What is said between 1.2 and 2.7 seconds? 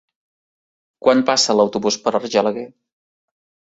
passa l'autobús per Argelaguer?